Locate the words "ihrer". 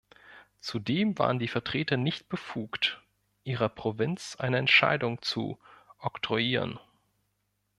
3.43-3.69